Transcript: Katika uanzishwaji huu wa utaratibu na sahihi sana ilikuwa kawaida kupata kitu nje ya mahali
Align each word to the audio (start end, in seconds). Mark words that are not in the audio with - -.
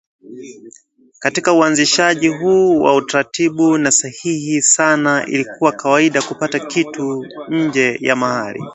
Katika 1.19 1.53
uanzishwaji 1.53 2.27
huu 2.27 2.81
wa 2.81 2.95
utaratibu 2.95 3.77
na 3.77 3.91
sahihi 3.91 4.61
sana 4.61 5.25
ilikuwa 5.27 5.71
kawaida 5.71 6.21
kupata 6.21 6.59
kitu 6.59 7.25
nje 7.49 7.97
ya 8.01 8.15
mahali 8.15 8.61